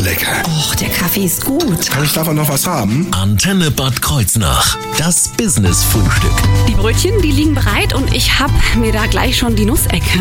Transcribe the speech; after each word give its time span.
lecker. 0.00 0.42
Och, 0.46 0.74
der 0.76 0.88
Kaffee 0.88 1.24
ist 1.24 1.44
gut. 1.44 1.90
Kann 1.90 2.04
ich 2.04 2.12
davon 2.12 2.36
noch 2.36 2.48
was 2.48 2.66
haben? 2.66 3.08
Antenne 3.12 3.70
Bad 3.70 4.00
Kreuznach. 4.00 4.78
Das 4.98 5.28
Business-Frühstück. 5.28 6.32
Die 6.68 6.74
Brötchen, 6.74 7.20
die 7.22 7.30
liegen 7.30 7.54
bereit 7.54 7.94
und 7.94 8.14
ich 8.14 8.38
habe 8.38 8.52
mir 8.78 8.92
da 8.92 9.06
gleich 9.06 9.36
schon 9.36 9.56
die 9.56 9.64
Nussecke 9.64 10.20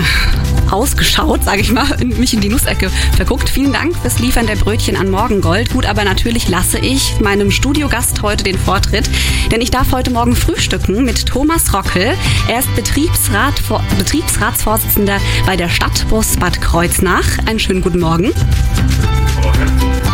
ausgeschaut, 0.71 1.43
sage 1.43 1.61
ich 1.61 1.71
mal, 1.71 1.97
mich 2.03 2.33
in 2.33 2.41
die 2.41 2.49
Nussecke 2.49 2.89
verguckt. 3.15 3.49
Vielen 3.49 3.73
Dank 3.73 3.95
fürs 3.95 4.19
Liefern 4.19 4.47
der 4.47 4.55
Brötchen 4.55 4.95
an 4.95 5.09
Morgengold. 5.09 5.71
Gut, 5.71 5.85
aber 5.85 6.03
natürlich 6.03 6.47
lasse 6.49 6.79
ich 6.79 7.19
meinem 7.19 7.51
Studiogast 7.51 8.21
heute 8.21 8.43
den 8.43 8.57
Vortritt, 8.57 9.09
denn 9.51 9.61
ich 9.61 9.71
darf 9.71 9.91
heute 9.91 10.11
Morgen 10.11 10.35
frühstücken 10.35 11.05
mit 11.05 11.25
Thomas 11.25 11.73
Rockel. 11.73 12.15
Er 12.47 12.59
ist 12.59 12.75
Betriebsrat, 12.75 13.61
Betriebsratsvorsitzender 13.97 15.19
bei 15.45 15.55
der 15.55 15.69
Stadtbus 15.69 16.37
Bad 16.37 16.61
Kreuznach. 16.61 17.25
Einen 17.45 17.59
schönen 17.59 17.81
guten 17.81 17.99
Morgen. 17.99 18.33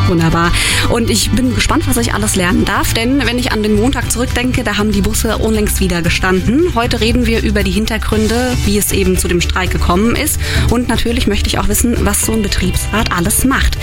Wunderbar. 0.08 0.52
Und 0.90 1.10
ich 1.10 1.32
bin 1.32 1.56
gespannt, 1.56 1.88
was 1.88 1.98
ich 1.98 2.14
alles 2.14 2.36
lernen 2.36 2.64
darf, 2.64 2.94
denn 2.94 3.26
wenn 3.26 3.40
ich 3.40 3.52
an 3.52 3.64
den 3.64 3.76
Montag 3.76 4.12
zurückdenke, 4.12 4.64
da 4.64 4.78
haben 4.78 4.92
die 4.92 5.02
Busse 5.02 5.38
unlängst 5.38 5.80
wieder 5.80 6.02
gestanden. 6.02 6.76
Heute 6.76 7.00
reden 7.00 7.26
wir 7.26 7.42
über 7.42 7.64
die 7.64 7.72
Hintergründe, 7.72 8.56
wie 8.66 8.78
es 8.78 8.92
eben 8.92 9.18
zu 9.18 9.28
dem 9.28 9.42
Streik 9.42 9.72
gekommen 9.72 10.16
ist. 10.16 10.40
Und 10.70 10.88
natürlich 10.88 11.28
möchte 11.28 11.48
ich 11.48 11.58
auch 11.58 11.68
wissen, 11.68 12.06
was 12.06 12.26
so 12.26 12.34
ein 12.34 12.42
Betriebsrat 12.42 13.12
alles 13.12 13.46
macht. 13.46 13.78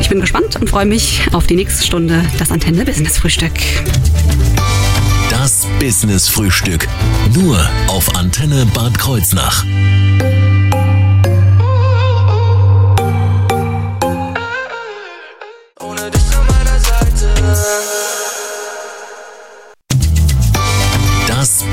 Ich 0.00 0.08
bin 0.08 0.20
gespannt 0.20 0.56
und 0.56 0.68
freue 0.68 0.86
mich 0.86 1.22
auf 1.32 1.46
die 1.46 1.56
nächste 1.56 1.86
Stunde, 1.86 2.24
das 2.38 2.50
Antenne 2.50 2.84
Business 2.84 3.18
Frühstück. 3.18 3.52
Das 5.30 5.66
Business-Frühstück. 5.80 6.86
Nur 7.34 7.58
auf 7.88 8.14
Antenne 8.14 8.66
Bad 8.74 8.98
Kreuznach. 8.98 9.64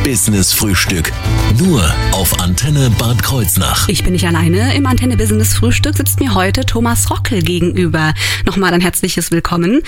Das 0.04 0.10
Business-Frühstück. 0.10 1.12
Nur 1.60 1.82
auf 2.12 2.42
Antenne 2.42 2.90
Bad 2.98 3.24
Kreuznach. 3.24 3.88
Ich 3.88 4.04
bin 4.04 4.14
nicht 4.14 4.28
alleine. 4.28 4.76
Im 4.76 4.86
Antenne 4.86 5.16
Business 5.16 5.54
Frühstück 5.54 5.96
sitzt 5.96 6.20
mir 6.20 6.34
heute 6.34 6.66
Thomas 6.66 7.10
Rockel 7.10 7.42
gegenüber. 7.42 8.14
Nochmal 8.46 8.74
ein 8.74 8.82
herzliches 8.82 9.32
Willkommen. 9.32 9.82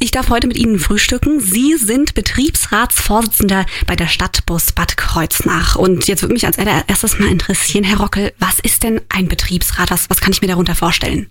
Ich 0.00 0.10
darf 0.10 0.28
heute 0.28 0.48
mit 0.48 0.56
Ihnen 0.56 0.78
frühstücken. 0.78 1.40
Sie 1.40 1.76
sind 1.76 2.14
Betriebsratsvorsitzender 2.14 3.64
bei 3.86 3.94
der 3.94 4.08
Stadtbus 4.08 4.72
Bad 4.72 4.96
Kreuznach. 4.96 5.76
Und 5.76 6.08
jetzt 6.08 6.22
würde 6.22 6.34
mich 6.34 6.46
als 6.46 6.58
allererstes 6.58 7.18
mal 7.18 7.28
interessieren, 7.28 7.84
Herr 7.84 7.98
Rockel, 7.98 8.32
was 8.38 8.58
ist 8.60 8.82
denn 8.82 9.00
ein 9.08 9.28
Betriebsrat? 9.28 9.90
Was, 9.90 10.10
was 10.10 10.20
kann 10.20 10.32
ich 10.32 10.40
mir 10.40 10.48
darunter 10.48 10.74
vorstellen? 10.74 11.28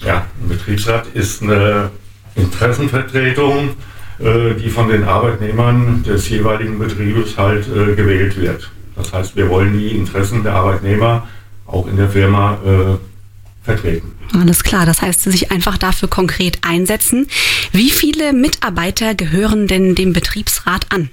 Ja, 0.00 0.26
ein 0.40 0.48
Betriebsrat 0.48 1.08
ist 1.14 1.42
eine 1.42 1.90
Interessenvertretung, 2.36 3.74
die 4.18 4.68
von 4.70 4.88
den 4.88 5.04
Arbeitnehmern 5.04 6.02
des 6.02 6.28
jeweiligen 6.28 6.78
Betriebes 6.78 7.36
halt 7.36 7.66
äh, 7.68 7.94
gewählt 7.94 8.36
wird. 8.40 8.70
Das 8.96 9.12
heißt, 9.12 9.36
wir 9.36 9.48
wollen 9.48 9.78
die 9.78 9.90
Interessen 9.96 10.42
der 10.42 10.54
Arbeitnehmer 10.54 11.28
auch 11.66 11.86
in 11.86 11.96
der 11.96 12.08
Firma 12.08 12.58
äh, 12.64 13.64
vertreten. 13.64 14.12
Alles 14.34 14.64
klar, 14.64 14.86
das 14.86 15.00
heißt, 15.02 15.22
Sie 15.22 15.30
sich 15.30 15.52
einfach 15.52 15.78
dafür 15.78 16.08
konkret 16.08 16.58
einsetzen. 16.62 17.28
Wie 17.72 17.90
viele 17.90 18.32
Mitarbeiter 18.32 19.14
gehören 19.14 19.66
denn 19.66 19.94
dem 19.94 20.12
Betriebsrat 20.12 20.86
an? 20.90 21.10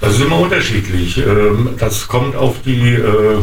Das 0.00 0.14
ist 0.14 0.22
immer 0.22 0.38
unterschiedlich. 0.38 1.18
Ähm, 1.18 1.70
Das 1.78 2.08
kommt 2.08 2.34
auf 2.34 2.62
die, 2.64 2.94
äh, 2.94 3.42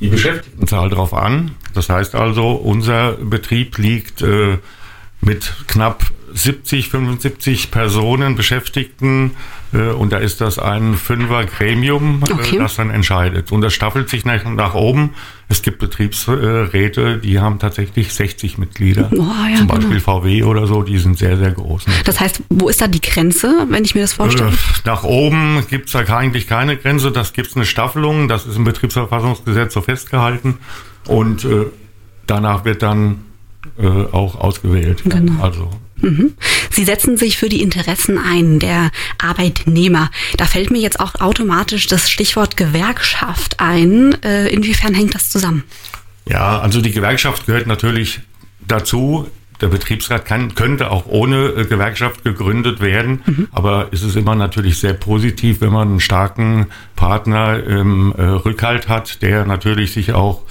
die 0.00 0.08
Beschäftigtenzahl 0.08 0.90
drauf 0.90 1.14
an. 1.14 1.52
Das 1.74 1.88
heißt 1.88 2.14
also, 2.14 2.52
unser 2.52 3.12
Betrieb 3.12 3.78
liegt 3.78 4.20
äh, 4.22 4.58
mit 5.20 5.54
knapp 5.66 6.04
70, 6.34 6.88
75 6.88 7.70
Personen 7.70 8.36
Beschäftigten 8.36 9.32
äh, 9.72 9.90
und 9.90 10.12
da 10.12 10.18
ist 10.18 10.40
das 10.40 10.58
ein 10.58 10.94
Fünfer-Gremium, 10.96 12.22
Okay. 12.30 12.56
äh, 12.56 12.58
das 12.58 12.76
dann 12.76 12.90
entscheidet. 12.90 13.52
Und 13.52 13.60
das 13.60 13.72
staffelt 13.72 14.08
sich 14.08 14.24
nach, 14.24 14.44
nach 14.44 14.74
oben. 14.74 15.10
Es 15.48 15.62
gibt 15.62 15.78
Betriebsräte, 15.78 17.18
die 17.18 17.40
haben 17.40 17.58
tatsächlich 17.58 18.12
60 18.12 18.58
Mitglieder. 18.58 19.10
Oh, 19.12 19.16
ja, 19.16 19.56
Zum 19.56 19.66
genau. 19.68 19.74
Beispiel 19.74 20.00
VW 20.00 20.42
oder 20.44 20.66
so, 20.66 20.82
die 20.82 20.98
sind 20.98 21.18
sehr, 21.18 21.36
sehr 21.36 21.52
groß. 21.52 21.84
Das 22.04 22.20
heißt, 22.20 22.42
wo 22.48 22.68
ist 22.68 22.80
da 22.80 22.88
die 22.88 23.00
Grenze, 23.00 23.66
wenn 23.68 23.84
ich 23.84 23.94
mir 23.94 24.00
das 24.02 24.14
vorstelle? 24.14 24.50
Äh, 24.50 24.54
Nach 24.84 25.04
oben 25.04 25.62
gibt's 25.68 25.92
da 25.92 26.00
eigentlich 26.00 26.46
keine 26.46 26.76
Grenze. 26.76 27.10
Das 27.12 27.32
gibt's 27.32 27.56
eine 27.56 27.66
Staffelung. 27.66 28.28
Das 28.28 28.46
ist 28.46 28.56
im 28.56 28.64
Betriebsverfassungsgesetz 28.64 29.74
so 29.74 29.82
festgehalten. 29.82 30.58
Und 31.06 31.44
äh, 31.44 31.66
danach 32.26 32.64
wird 32.64 32.82
dann 32.82 33.18
äh, 33.78 33.86
auch 33.86 34.36
ausgewählt. 34.40 35.02
Genau. 35.04 35.42
Also. 35.42 35.70
Sie 36.70 36.84
setzen 36.84 37.16
sich 37.16 37.38
für 37.38 37.48
die 37.48 37.62
Interessen 37.62 38.18
ein 38.18 38.58
der 38.58 38.90
Arbeitnehmer. 39.18 40.10
Da 40.36 40.46
fällt 40.46 40.70
mir 40.70 40.80
jetzt 40.80 41.00
auch 41.00 41.16
automatisch 41.20 41.86
das 41.86 42.10
Stichwort 42.10 42.56
Gewerkschaft 42.56 43.60
ein. 43.60 44.16
Äh, 44.22 44.48
inwiefern 44.48 44.94
hängt 44.94 45.14
das 45.14 45.30
zusammen? 45.30 45.64
ja, 46.26 46.60
also 46.60 46.80
die 46.80 46.92
Gewerkschaft 46.92 47.46
gehört 47.46 47.66
natürlich 47.66 48.20
dazu. 48.66 49.28
Der 49.60 49.68
Betriebsrat 49.68 50.24
kann, 50.24 50.56
könnte 50.56 50.90
auch 50.90 51.06
ohne 51.06 51.48
äh, 51.50 51.64
Gewerkschaft 51.64 52.24
gegründet 52.24 52.80
werden, 52.80 53.22
aber 53.52 53.88
es 53.92 54.02
ist 54.02 54.16
immer 54.16 54.34
natürlich 54.34 54.78
sehr 54.78 54.94
positiv, 54.94 55.60
wenn 55.60 55.72
man 55.72 55.88
einen 55.88 56.00
starken 56.00 56.66
Partner 56.96 57.62
im 57.62 58.12
äh, 58.12 58.22
Rückhalt 58.22 58.88
hat, 58.88 59.22
der 59.22 59.44
natürlich 59.44 59.92
sich 59.92 60.14
auch 60.14 60.42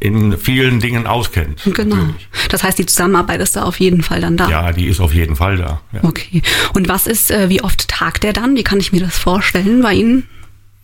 in 0.00 0.36
vielen 0.36 0.80
Dingen 0.80 1.06
auskennt. 1.06 1.62
Genau. 1.64 1.96
Natürlich. 1.96 2.28
Das 2.50 2.62
heißt, 2.62 2.78
die 2.78 2.86
Zusammenarbeit 2.86 3.40
ist 3.40 3.56
da 3.56 3.62
auf 3.62 3.80
jeden 3.80 4.02
Fall 4.02 4.20
dann 4.20 4.36
da. 4.36 4.48
Ja, 4.50 4.72
die 4.72 4.86
ist 4.86 5.00
auf 5.00 5.14
jeden 5.14 5.36
Fall 5.36 5.56
da. 5.56 5.80
Ja, 5.92 6.00
Okay. 6.02 6.42
Und 6.74 6.88
was 6.88 7.06
ist, 7.06 7.30
äh, 7.30 7.48
wie 7.48 7.62
oft 7.62 7.88
tagt 7.88 8.22
der 8.22 8.32
dann? 8.32 8.54
Wie 8.56 8.64
kann 8.64 8.80
ich 8.80 8.92
mir 8.92 9.00
das 9.00 9.16
vorstellen 9.16 9.82
bei 9.82 9.94
Ihnen? 9.94 10.26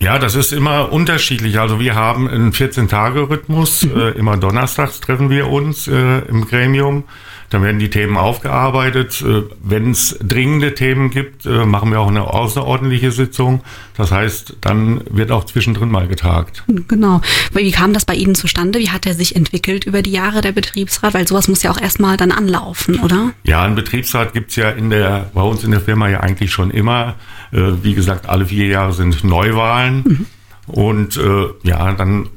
ja 0.02 0.18
das 0.18 0.34
ist 0.34 0.52
immer 0.52 0.90
unterschiedlich. 0.92 1.60
Also 1.60 1.78
wir 1.78 1.94
haben 1.94 2.26
einen 2.28 2.52
14-Tage-Rhythmus. 2.52 3.84
Äh, 3.84 4.18
immer 4.18 4.36
donnerstags 4.38 5.00
treffen 5.00 5.28
wir 5.28 5.48
uns 5.48 5.86
äh, 5.88 6.20
im 6.20 6.46
Gremium. 6.46 7.04
Dann 7.50 7.62
werden 7.64 7.80
die 7.80 7.90
Themen 7.90 8.16
aufgearbeitet. 8.16 9.22
Äh, 9.22 9.42
Wenn 9.62 9.90
es 9.90 10.16
dringende 10.22 10.74
Themen 10.74 11.10
gibt, 11.10 11.46
äh, 11.46 11.66
machen 11.66 11.90
wir 11.90 12.00
auch 12.00 12.08
eine 12.08 12.22
außerordentliche 12.22 13.10
Sitzung. 13.10 13.62
Das 13.96 14.12
heißt, 14.12 14.56
dann 14.60 15.02
wird 15.10 15.30
auch 15.32 15.44
zwischendrin 15.44 15.90
mal 15.90 16.06
getagt. 16.08 16.64
Genau. 16.88 17.20
Wie 17.52 17.70
kam 17.72 17.92
das 17.92 18.04
bei 18.04 18.14
Ihnen 18.14 18.34
zustande? 18.34 18.78
Wie 18.78 18.90
hat 18.90 19.04
er 19.04 19.14
sich 19.14 19.36
entwickelt 19.36 19.84
über 19.84 20.00
die 20.02 20.12
Jahre, 20.12 20.40
der 20.40 20.52
Betriebsrat? 20.52 21.12
Weil 21.12 21.26
sowas 21.26 21.48
muss 21.48 21.62
ja 21.62 21.70
auch 21.70 21.80
erstmal 21.80 22.16
dann 22.16 22.32
anlaufen, 22.32 23.00
oder? 23.00 23.32
Ja, 23.42 23.62
einen 23.62 23.74
Betriebsrat 23.74 24.32
gibt's 24.32 24.56
ja 24.56 24.70
in 24.70 24.90
der, 24.90 25.30
bei 25.34 25.42
uns 25.42 25.64
in 25.64 25.72
der 25.72 25.80
Firma 25.80 26.08
ja 26.08 26.20
eigentlich 26.20 26.52
schon 26.52 26.70
immer. 26.70 27.16
Äh, 27.52 27.82
wie 27.82 27.94
gesagt, 27.94 28.28
alle 28.28 28.46
vier 28.46 28.66
Jahre 28.66 28.92
sind 28.92 29.24
Neuwahlen. 29.24 30.26
Und 30.66 31.16
äh, 31.16 31.46
ja, 31.64 31.92
dann 31.92 32.28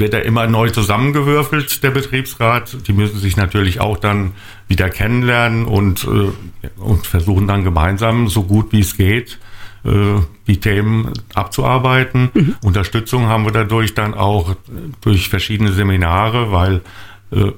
wird 0.00 0.14
er 0.14 0.24
immer 0.24 0.46
neu 0.46 0.70
zusammengewürfelt, 0.70 1.82
der 1.82 1.90
Betriebsrat. 1.90 2.88
Die 2.88 2.92
müssen 2.92 3.18
sich 3.18 3.36
natürlich 3.36 3.80
auch 3.80 3.98
dann 3.98 4.32
wieder 4.68 4.90
kennenlernen 4.90 5.66
und, 5.66 6.04
äh, 6.04 6.80
und 6.80 7.06
versuchen 7.06 7.46
dann 7.46 7.62
gemeinsam, 7.64 8.28
so 8.28 8.42
gut 8.42 8.72
wie 8.72 8.80
es 8.80 8.96
geht, 8.96 9.38
äh, 9.84 10.20
die 10.46 10.58
Themen 10.58 11.12
abzuarbeiten. 11.34 12.56
Unterstützung 12.62 13.26
haben 13.26 13.44
wir 13.44 13.52
dadurch 13.52 13.94
dann 13.94 14.14
auch 14.14 14.56
durch 15.00 15.28
verschiedene 15.28 15.72
Seminare, 15.72 16.50
weil 16.50 16.80
äh, 17.32 17.52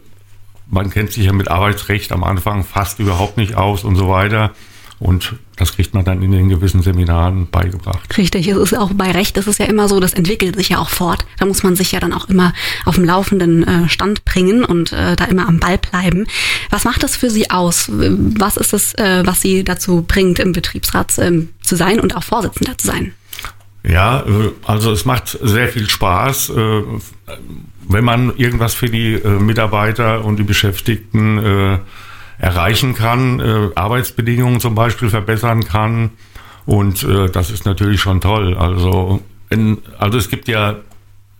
man 0.70 0.90
kennt 0.90 1.12
sich 1.12 1.26
ja 1.26 1.32
mit 1.32 1.48
Arbeitsrecht 1.48 2.12
am 2.12 2.24
Anfang 2.24 2.64
fast 2.64 2.98
überhaupt 2.98 3.36
nicht 3.36 3.54
aus 3.54 3.84
und 3.84 3.96
so 3.96 4.08
weiter. 4.08 4.52
Und 5.02 5.34
das 5.56 5.74
kriegt 5.74 5.94
man 5.94 6.04
dann 6.04 6.22
in 6.22 6.30
den 6.30 6.48
gewissen 6.48 6.80
Seminaren 6.80 7.48
beigebracht. 7.50 8.16
Richtig, 8.16 8.46
es 8.46 8.56
ist 8.56 8.78
auch 8.78 8.92
bei 8.94 9.10
Recht, 9.10 9.36
es 9.36 9.48
ist 9.48 9.58
ja 9.58 9.66
immer 9.66 9.88
so, 9.88 9.98
das 9.98 10.12
entwickelt 10.12 10.54
sich 10.54 10.68
ja 10.68 10.78
auch 10.78 10.90
fort. 10.90 11.26
Da 11.40 11.44
muss 11.44 11.64
man 11.64 11.74
sich 11.74 11.90
ja 11.90 11.98
dann 11.98 12.12
auch 12.12 12.28
immer 12.28 12.52
auf 12.84 12.94
dem 12.94 13.04
laufenden 13.04 13.66
äh, 13.66 13.88
Stand 13.88 14.24
bringen 14.24 14.64
und 14.64 14.92
äh, 14.92 15.16
da 15.16 15.24
immer 15.24 15.48
am 15.48 15.58
Ball 15.58 15.76
bleiben. 15.76 16.28
Was 16.70 16.84
macht 16.84 17.02
das 17.02 17.16
für 17.16 17.30
Sie 17.30 17.50
aus? 17.50 17.90
Was 17.90 18.56
ist 18.56 18.72
es, 18.72 18.94
äh, 18.94 19.26
was 19.26 19.40
Sie 19.40 19.64
dazu 19.64 20.04
bringt, 20.06 20.38
im 20.38 20.52
Betriebsrat 20.52 21.18
ähm, 21.18 21.48
zu 21.62 21.74
sein 21.74 21.98
und 21.98 22.14
auch 22.16 22.22
Vorsitzender 22.22 22.78
zu 22.78 22.86
sein? 22.86 23.12
Ja, 23.82 24.24
also 24.64 24.92
es 24.92 25.04
macht 25.04 25.36
sehr 25.42 25.66
viel 25.66 25.90
Spaß, 25.90 26.52
wenn 26.54 28.04
man 28.04 28.36
irgendwas 28.36 28.74
für 28.74 28.88
die 28.88 29.20
Mitarbeiter 29.40 30.24
und 30.24 30.36
die 30.36 30.44
Beschäftigten 30.44 31.80
erreichen 32.38 32.94
kann, 32.94 33.40
äh, 33.40 33.70
Arbeitsbedingungen 33.74 34.60
zum 34.60 34.74
Beispiel 34.74 35.10
verbessern 35.10 35.64
kann. 35.64 36.10
Und 36.66 37.02
äh, 37.02 37.28
das 37.28 37.50
ist 37.50 37.64
natürlich 37.64 38.00
schon 38.00 38.20
toll. 38.20 38.56
Also, 38.56 39.20
in, 39.50 39.78
also 39.98 40.18
es 40.18 40.28
gibt 40.28 40.48
ja 40.48 40.76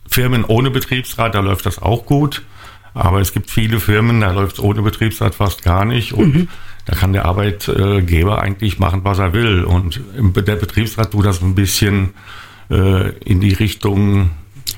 Firmen 0.08 0.44
ohne 0.44 0.70
Betriebsrat, 0.70 1.34
da 1.34 1.40
läuft 1.40 1.66
das 1.66 1.80
auch 1.80 2.06
gut. 2.06 2.42
Aber 2.94 3.20
es 3.20 3.32
gibt 3.32 3.50
viele 3.50 3.80
Firmen, 3.80 4.20
da 4.20 4.32
läuft 4.32 4.56
es 4.56 4.62
ohne 4.62 4.82
Betriebsrat 4.82 5.34
fast 5.34 5.62
gar 5.62 5.84
nicht. 5.84 6.12
Und 6.12 6.48
da 6.84 6.94
kann 6.94 7.12
der 7.12 7.24
Arbeitgeber 7.24 8.42
eigentlich 8.42 8.78
machen, 8.78 9.00
was 9.04 9.18
er 9.18 9.32
will. 9.32 9.64
Und 9.64 10.00
der 10.14 10.56
Betriebsrat 10.56 11.12
tut 11.12 11.24
das 11.24 11.40
ein 11.40 11.54
bisschen 11.54 12.10
äh, 12.70 13.10
in 13.20 13.40
die 13.40 13.54
Richtung 13.54 14.30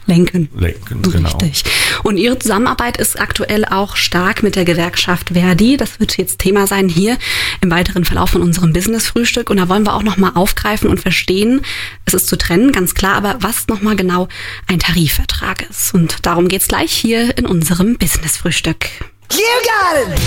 lenken. 0.07 0.49
lenken. 0.55 1.03
Genau. 1.03 1.29
Richtig. 1.39 1.65
Und 2.03 2.17
Ihre 2.17 2.39
Zusammenarbeit 2.39 2.97
ist 2.97 3.21
aktuell 3.21 3.65
auch 3.65 3.97
stark 3.97 4.43
mit 4.43 4.57
der 4.57 4.65
Gewerkschaft 4.65 5.31
Verdi. 5.31 5.77
Das 5.77 6.01
wird 6.01 6.17
jetzt 6.17 6.39
Thema 6.39 6.67
sein 6.67 6.89
hier 6.89 7.19
im 7.61 7.71
weiteren 7.71 8.05
Verlauf 8.05 8.31
von 8.31 8.43
unserem 8.43 8.73
Business-Frühstück. 8.73 9.51
Und 9.51 9.57
da 9.59 9.69
wollen 9.69 9.85
wir 9.85 9.95
auch 9.95 10.03
nochmal 10.03 10.33
aufgreifen 10.35 10.89
und 10.89 11.01
verstehen, 11.01 11.63
es 12.05 12.15
ist 12.15 12.29
zu 12.29 12.37
trennen, 12.37 12.73
ganz 12.73 12.95
klar, 12.95 13.15
aber 13.15 13.37
was 13.41 13.69
nochmal 13.69 13.97
genau 13.97 14.29
ein 14.67 14.79
Tarifvertrag 14.79 15.69
ist. 15.69 15.95
Und 15.95 16.27
darum 16.27 16.49
geht's 16.49 16.69
gleich 16.69 16.93
hier 16.93 17.37
in 17.39 17.47
unserem 17.47 17.97
Business-Frühstück. 17.97 18.89
You 19.31 19.39
got 19.65 20.15
it! 20.15 20.21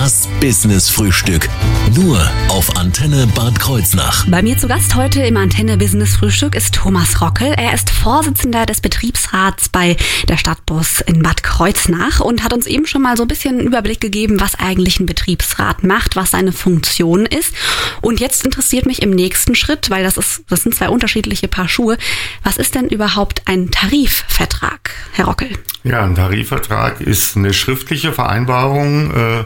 Das 0.00 0.26
Business 0.40 0.88
Frühstück. 0.88 1.46
Nur 1.94 2.18
auf 2.48 2.74
Antenne 2.78 3.26
Bad 3.34 3.60
Kreuznach. 3.60 4.26
Bei 4.28 4.40
mir 4.40 4.56
zu 4.56 4.66
Gast 4.66 4.94
heute 4.94 5.20
im 5.20 5.36
Antenne 5.36 5.76
Business 5.76 6.16
Frühstück 6.16 6.54
ist 6.54 6.74
Thomas 6.74 7.20
Rockel. 7.20 7.48
Er 7.48 7.74
ist 7.74 7.90
Vorsitzender 7.90 8.64
des 8.64 8.80
Betriebsrats 8.80 9.68
bei 9.68 9.98
der 10.26 10.38
Stadtbus 10.38 11.02
in 11.02 11.22
Bad 11.22 11.42
Kreuznach 11.42 12.20
und 12.20 12.42
hat 12.42 12.54
uns 12.54 12.64
eben 12.64 12.86
schon 12.86 13.02
mal 13.02 13.18
so 13.18 13.24
ein 13.24 13.28
bisschen 13.28 13.58
einen 13.58 13.66
Überblick 13.66 14.00
gegeben, 14.00 14.40
was 14.40 14.54
eigentlich 14.54 15.00
ein 15.00 15.06
Betriebsrat 15.06 15.84
macht, 15.84 16.16
was 16.16 16.30
seine 16.30 16.52
Funktion 16.52 17.26
ist. 17.26 17.54
Und 18.00 18.20
jetzt 18.20 18.42
interessiert 18.46 18.86
mich 18.86 19.02
im 19.02 19.10
nächsten 19.10 19.54
Schritt, 19.54 19.90
weil 19.90 20.02
das 20.02 20.16
ist, 20.16 20.44
das 20.48 20.62
sind 20.62 20.74
zwei 20.74 20.88
unterschiedliche 20.88 21.46
Paar 21.46 21.68
Schuhe. 21.68 21.98
Was 22.42 22.56
ist 22.56 22.74
denn 22.74 22.88
überhaupt 22.88 23.42
ein 23.44 23.70
Tarifvertrag, 23.70 24.92
Herr 25.12 25.26
Rockel? 25.26 25.50
Ja, 25.84 26.04
ein 26.04 26.14
Tarifvertrag 26.14 27.02
ist 27.02 27.36
eine 27.36 27.52
schriftliche 27.52 28.14
Vereinbarung 28.14 29.10
äh, 29.14 29.44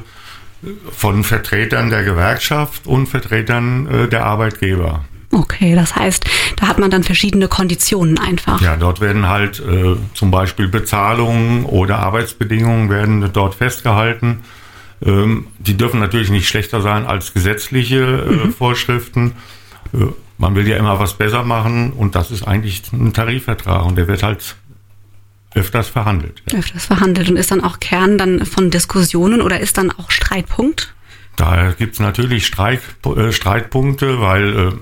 von 0.91 1.25
Vertretern 1.25 1.91
der 1.91 2.05
Gewerkschaft 2.05 2.87
und 2.87 3.07
Vertretern 3.07 3.87
äh, 3.87 4.09
der 4.09 4.25
Arbeitgeber. 4.25 5.05
Okay, 5.35 5.75
das 5.75 5.97
heißt, 5.97 6.25
da 6.57 6.69
hat 6.69 6.79
man 6.79 6.91
dann 6.91 7.03
verschiedene 7.03 7.49
Konditionen 7.49 8.19
einfach. 8.19 8.61
Ja, 8.61 8.77
dort 8.77 9.01
werden 9.01 9.29
halt 9.29 9.61
äh, 9.61 9.97
zum 10.15 10.31
Beispiel 10.31 10.69
Bezahlungen 10.69 11.65
oder 11.65 11.99
Arbeitsbedingungen 11.99 12.89
werden 12.89 13.31
dort 13.33 13.57
festgehalten. 13.57 14.45
Ähm, 15.05 15.49
die 15.59 15.77
dürfen 15.77 15.99
natürlich 15.99 16.31
nicht 16.31 16.49
schlechter 16.49 16.81
sein 16.81 17.05
als 17.05 17.35
gesetzliche 17.35 17.99
äh, 17.99 18.51
Vorschriften. 18.51 19.33
Äh, 19.93 20.07
man 20.39 20.55
will 20.55 20.69
ja 20.69 20.77
immer 20.77 20.99
was 21.01 21.15
besser 21.15 21.43
machen 21.43 21.93
und 21.93 22.15
das 22.15 22.31
ist 22.31 22.47
eigentlich 22.47 22.83
ein 22.93 23.13
Tarifvertrag 23.13 23.85
und 23.85 23.97
der 23.97 24.09
wird 24.09 24.23
halt 24.23 24.57
öfters 25.55 25.89
verhandelt. 25.89 26.43
Ja. 26.51 26.59
Öfters 26.59 26.87
verhandelt 26.87 27.29
und 27.31 27.37
ist 27.37 27.51
dann 27.51 27.63
auch 27.63 27.81
Kern 27.81 28.19
dann 28.19 28.45
von 28.45 28.71
Diskussionen 28.71 29.41
oder 29.41 29.61
ist 29.61 29.79
dann 29.79 29.91
auch 29.91 30.11
Streitpunkt? 30.11 30.95
Da 31.37 31.73
gibt 31.73 31.95
es 31.95 32.01
natürlich 32.01 32.47
Streik, 32.47 32.81
äh, 33.17 33.33
Streitpunkte, 33.33 34.21
weil 34.21 34.57
äh, 34.57 34.73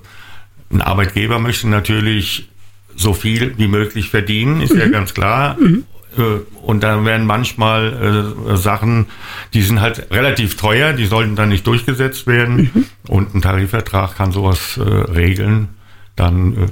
ein 0.75 0.81
Arbeitgeber 0.83 1.39
möchte 1.39 1.69
natürlich 1.69 2.49
so 2.95 3.15
viel 3.15 3.55
wie 3.57 3.69
möglich 3.69 4.11
verdienen, 4.11 4.61
ist 4.61 4.75
ja 4.75 4.89
ganz 4.89 5.15
klar. 5.15 5.57
Äh, 6.17 6.23
Und 6.63 6.83
da 6.83 7.03
werden 7.07 7.27
manchmal 7.27 8.35
äh, 8.53 8.57
Sachen, 8.57 9.07
die 9.55 9.63
sind 9.63 9.81
halt 9.81 10.11
relativ 10.11 10.57
teuer, 10.57 10.93
die 10.93 11.07
sollten 11.07 11.37
dann 11.37 11.49
nicht 11.49 11.67
durchgesetzt 11.67 12.27
werden. 12.27 12.87
Und 13.09 13.35
ein 13.35 13.41
Tarifvertrag 13.41 14.17
kann 14.17 14.31
sowas 14.31 14.77
äh, 14.77 14.83
regeln, 14.83 15.69
dann 16.17 16.53
äh. 16.53 16.67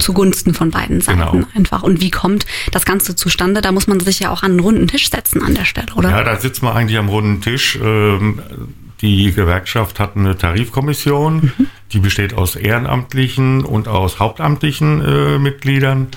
Zugunsten 0.00 0.54
von 0.54 0.70
beiden 0.70 1.00
Seiten 1.00 1.18
Genau. 1.20 1.46
einfach. 1.54 1.82
Und 1.82 2.00
wie 2.00 2.10
kommt 2.10 2.46
das 2.72 2.84
Ganze 2.84 3.14
zustande? 3.16 3.60
Da 3.60 3.72
muss 3.72 3.86
man 3.86 4.00
sich 4.00 4.20
ja 4.20 4.30
auch 4.30 4.42
an 4.42 4.52
einen 4.52 4.60
runden 4.60 4.88
Tisch 4.88 5.10
setzen 5.10 5.42
an 5.42 5.54
der 5.54 5.64
Stelle, 5.64 5.88
oder? 5.94 6.10
Ja, 6.10 6.24
da 6.24 6.36
sitzt 6.36 6.62
man 6.62 6.76
eigentlich 6.76 6.98
am 6.98 7.08
runden 7.08 7.40
Tisch. 7.40 7.78
Ähm, 7.82 8.40
Die 9.02 9.32
Gewerkschaft 9.32 9.98
hat 9.98 10.14
eine 10.14 10.36
Tarifkommission, 10.36 11.52
die 11.92 12.00
besteht 12.00 12.34
aus 12.34 12.54
ehrenamtlichen 12.54 13.64
und 13.64 13.88
aus 13.88 14.18
hauptamtlichen 14.20 15.00
äh, 15.02 15.38
Mitgliedern. 15.38 16.08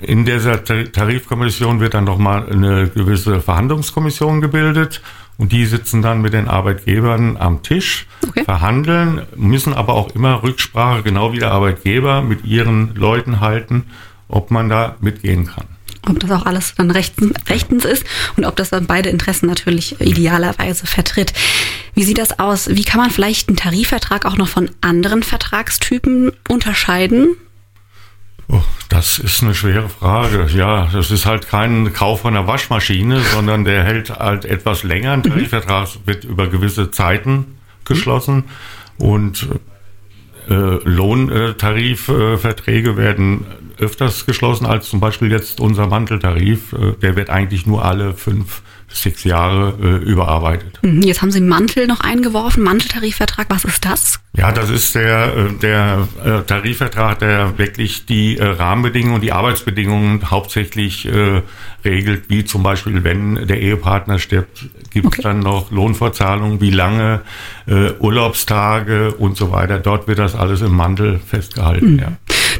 In 0.00 0.24
dieser 0.24 0.62
Tar- 0.62 0.92
Tarifkommission 0.92 1.80
wird 1.80 1.94
dann 1.94 2.04
nochmal 2.04 2.46
eine 2.48 2.86
gewisse 2.88 3.40
Verhandlungskommission 3.40 4.40
gebildet 4.40 5.00
und 5.38 5.52
die 5.52 5.66
sitzen 5.66 6.02
dann 6.02 6.20
mit 6.20 6.32
den 6.32 6.48
Arbeitgebern 6.48 7.36
am 7.36 7.62
Tisch, 7.62 8.06
Okay. 8.28 8.44
verhandeln, 8.44 9.22
müssen 9.36 9.74
aber 9.74 9.94
auch 9.94 10.14
immer 10.14 10.42
Rücksprache, 10.42 11.02
genau 11.02 11.32
wie 11.32 11.38
der 11.38 11.50
Arbeitgeber, 11.50 12.22
mit 12.22 12.44
ihren 12.44 12.94
Leuten 12.94 13.40
halten, 13.40 13.84
ob 14.28 14.50
man 14.50 14.68
da 14.68 14.96
mitgehen 15.00 15.46
kann. 15.46 15.66
Ob 16.08 16.18
das 16.18 16.30
auch 16.32 16.46
alles 16.46 16.74
dann 16.76 16.90
rechtens, 16.90 17.32
rechtens 17.48 17.84
ist 17.84 18.04
und 18.36 18.44
ob 18.44 18.56
das 18.56 18.70
dann 18.70 18.86
beide 18.86 19.08
Interessen 19.08 19.46
natürlich 19.46 20.00
idealerweise 20.00 20.86
vertritt. 20.86 21.32
Wie 21.94 22.02
sieht 22.02 22.18
das 22.18 22.38
aus? 22.40 22.68
Wie 22.70 22.82
kann 22.84 23.00
man 23.00 23.10
vielleicht 23.10 23.48
einen 23.48 23.56
Tarifvertrag 23.56 24.24
auch 24.24 24.36
noch 24.36 24.48
von 24.48 24.70
anderen 24.80 25.22
Vertragstypen 25.22 26.32
unterscheiden? 26.48 27.36
Oh, 28.52 28.62
das 28.90 29.18
ist 29.18 29.42
eine 29.42 29.54
schwere 29.54 29.88
Frage. 29.88 30.46
Ja, 30.54 30.90
das 30.92 31.10
ist 31.10 31.24
halt 31.24 31.48
kein 31.48 31.94
Kauf 31.94 32.20
von 32.20 32.36
einer 32.36 32.46
Waschmaschine, 32.46 33.20
sondern 33.32 33.64
der 33.64 33.82
hält 33.82 34.10
halt 34.10 34.44
etwas 34.44 34.82
länger. 34.82 35.12
Ein 35.12 35.22
Tarifvertrag 35.22 35.88
wird 36.04 36.24
über 36.24 36.48
gewisse 36.48 36.90
Zeiten 36.90 37.56
geschlossen 37.86 38.44
und 38.98 39.48
äh, 40.50 40.54
Lohntarifverträge 40.54 42.98
werden 42.98 43.46
öfters 43.78 44.26
geschlossen 44.26 44.66
als 44.66 44.90
zum 44.90 45.00
Beispiel 45.00 45.30
jetzt 45.30 45.58
unser 45.58 45.86
Manteltarif. 45.86 46.74
Äh, 46.74 46.92
der 47.00 47.16
wird 47.16 47.30
eigentlich 47.30 47.64
nur 47.64 47.86
alle 47.86 48.12
fünf 48.12 48.60
sechs 48.94 49.24
Jahre 49.24 49.74
äh, 49.82 49.96
überarbeitet. 50.04 50.78
Mhm, 50.82 51.02
Jetzt 51.02 51.22
haben 51.22 51.30
Sie 51.30 51.40
Mantel 51.40 51.86
noch 51.86 52.00
eingeworfen. 52.00 52.62
Manteltarifvertrag, 52.62 53.46
was 53.50 53.64
ist 53.64 53.84
das? 53.84 54.20
Ja, 54.36 54.50
das 54.52 54.70
ist 54.70 54.94
der, 54.94 55.36
äh, 55.36 55.52
der 55.60 56.08
äh, 56.24 56.42
Tarifvertrag, 56.42 57.18
der 57.18 57.58
wirklich 57.58 58.06
die 58.06 58.38
äh, 58.38 58.44
Rahmenbedingungen 58.44 59.16
und 59.16 59.20
die 59.22 59.32
Arbeitsbedingungen 59.32 60.30
hauptsächlich 60.30 61.08
regelt, 61.84 62.30
wie 62.30 62.44
zum 62.44 62.62
Beispiel, 62.62 63.02
wenn 63.04 63.46
der 63.46 63.60
Ehepartner 63.60 64.18
stirbt, 64.18 64.66
gibt 64.90 65.06
es 65.06 65.12
Okay. 65.12 65.22
dann 65.22 65.40
noch 65.40 65.70
Lohnfortzahlungen, 65.70 66.60
wie 66.60 66.70
lange, 66.70 67.20
Urlaubstage 67.66 69.12
und 69.14 69.36
so 69.36 69.50
weiter. 69.50 69.78
Dort 69.78 70.08
wird 70.08 70.18
das 70.18 70.34
alles 70.34 70.60
im 70.60 70.74
Mandel 70.74 71.18
festgehalten. 71.18 71.98
Ja. 71.98 72.12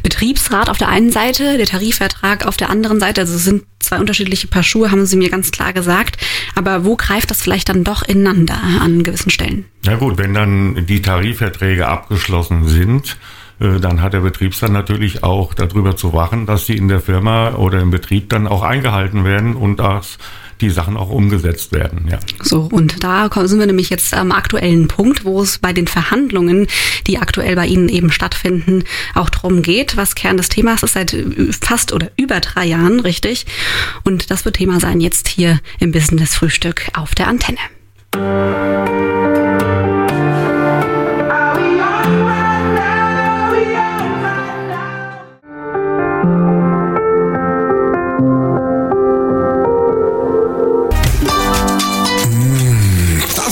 Betriebsrat 0.03 0.69
auf 0.69 0.77
der 0.77 0.89
einen 0.89 1.11
Seite, 1.11 1.57
der 1.57 1.65
Tarifvertrag 1.65 2.45
auf 2.45 2.57
der 2.57 2.69
anderen 2.69 2.99
Seite. 2.99 3.21
Also 3.21 3.35
es 3.35 3.45
sind 3.45 3.63
zwei 3.79 3.99
unterschiedliche 3.99 4.47
Paar 4.47 4.63
Schuhe, 4.63 4.91
haben 4.91 5.05
Sie 5.05 5.15
mir 5.15 5.29
ganz 5.29 5.51
klar 5.51 5.73
gesagt. 5.73 6.17
Aber 6.55 6.85
wo 6.85 6.95
greift 6.95 7.31
das 7.31 7.41
vielleicht 7.41 7.69
dann 7.69 7.83
doch 7.83 8.03
ineinander 8.03 8.59
an 8.81 9.03
gewissen 9.03 9.29
Stellen? 9.29 9.65
Na 9.85 9.95
gut, 9.95 10.17
wenn 10.17 10.33
dann 10.33 10.85
die 10.85 11.01
Tarifverträge 11.01 11.87
abgeschlossen 11.87 12.67
sind, 12.67 13.17
äh, 13.59 13.79
dann 13.79 14.01
hat 14.01 14.13
der 14.13 14.19
Betriebsrat 14.19 14.71
natürlich 14.71 15.23
auch 15.23 15.53
darüber 15.53 15.95
zu 15.95 16.13
wachen, 16.13 16.45
dass 16.45 16.65
sie 16.65 16.75
in 16.75 16.89
der 16.89 16.99
Firma 16.99 17.55
oder 17.55 17.79
im 17.79 17.91
Betrieb 17.91 18.29
dann 18.29 18.47
auch 18.47 18.63
eingehalten 18.63 19.23
werden 19.25 19.55
und 19.55 19.77
dass 19.77 20.17
die 20.63 20.69
Sachen 20.69 20.97
auch 20.97 21.09
umgesetzt 21.09 21.71
werden. 21.71 22.07
Ja. 22.09 22.19
So, 22.41 22.61
und 22.71 23.03
da 23.03 23.29
sind 23.45 23.59
wir 23.59 23.67
nämlich 23.67 23.89
jetzt 23.89 24.13
am 24.13 24.31
aktuellen 24.31 24.87
Punkt, 24.87 25.25
wo 25.25 25.41
es 25.41 25.57
bei 25.57 25.73
den 25.73 25.87
Verhandlungen, 25.87 26.67
die 27.05 27.17
aktuell 27.17 27.55
bei 27.55 27.67
Ihnen 27.67 27.89
eben 27.89 28.11
stattfinden, 28.11 28.85
auch 29.13 29.29
drum 29.29 29.61
geht, 29.61 29.97
was 29.97 30.15
Kern 30.15 30.37
des 30.37 30.49
Themas 30.49 30.83
ist 30.83 30.93
seit 30.93 31.15
fast 31.61 31.91
oder 31.93 32.11
über 32.15 32.39
drei 32.39 32.65
Jahren, 32.65 32.99
richtig? 32.99 33.45
Und 34.03 34.31
das 34.31 34.45
wird 34.45 34.55
Thema 34.55 34.79
sein 34.79 35.01
jetzt 35.01 35.27
hier 35.27 35.59
im 35.79 35.91
Business 35.91 36.35
Frühstück 36.35 36.87
auf 36.93 37.13
der 37.15 37.27
Antenne. 37.27 37.59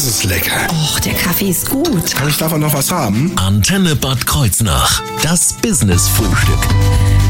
Das 0.02 0.10
ist 0.10 0.24
lecker. 0.24 0.68
Och, 0.72 1.00
der 1.00 1.14
Kaffee 1.14 1.52
ist 1.52 1.70
gut. 1.70 2.16
Kann 2.16 2.28
ich 2.28 2.36
davon 2.36 2.60
noch 2.60 2.74
was 2.74 2.90
haben? 2.90 3.34
Antenne 3.36 3.96
Bad 3.96 4.26
Kreuznach. 4.26 5.00
Das 5.22 5.54
Business 5.54 6.08
Frühstück. 6.08 6.58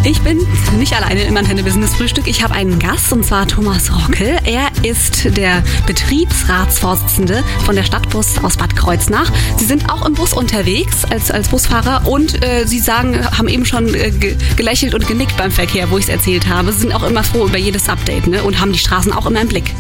Ich 0.06 0.22
bin 0.22 0.40
nicht 0.78 0.94
alleine 0.94 1.24
im 1.24 1.36
Antenne 1.36 1.64
Business 1.64 1.94
Frühstück. 1.94 2.28
Ich 2.28 2.42
habe 2.42 2.54
einen 2.54 2.80
Gast 2.80 3.12
und 3.12 3.26
zwar 3.26 3.46
Thomas 3.46 3.92
Rockel. 3.92 4.38
Er 4.46 4.70
ist 4.84 5.36
der 5.36 5.62
Betriebsratsvorsitzende 5.86 7.44
von 7.66 7.76
der 7.76 7.84
Stadtbus 7.84 8.42
aus 8.42 8.56
Bad 8.56 8.74
Kreuznach. 8.74 9.30
Sie 9.58 9.66
sind 9.66 9.90
auch 9.90 10.06
im 10.06 10.14
Bus 10.14 10.32
unterwegs 10.32 11.04
als, 11.04 11.30
als 11.30 11.50
Busfahrer 11.50 12.08
und 12.08 12.42
äh, 12.42 12.66
Sie 12.66 12.80
sagen, 12.80 13.20
haben 13.38 13.50
eben 13.50 13.66
schon 13.66 13.94
äh, 13.94 14.12
ge 14.12 14.38
gelächelt 14.56 14.94
und 14.94 15.10
genickt 15.10 15.36
beim 15.36 15.52
Verkehr, 15.52 15.92
wo 15.92 15.98
ich 15.98 16.06
es 16.06 16.10
erzählt 16.10 16.48
habe. 16.48 16.72
Sie 16.72 16.80
sind 16.80 16.94
auch 16.94 17.04
immer 17.04 17.26
froh 17.26 17.48
über 17.48 17.58
jedes 17.58 17.90
Update 17.90 18.28
ne? 18.28 18.42
und 18.44 18.62
haben 18.62 18.72
die 18.72 18.80
Straßen 18.80 19.12
auch 19.12 19.26
immer 19.26 19.42
im 19.42 19.50
Blick. 19.50 19.74